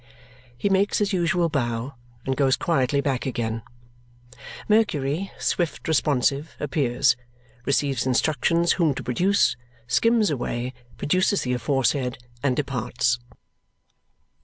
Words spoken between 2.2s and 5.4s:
and goes quietly back again. Mercury,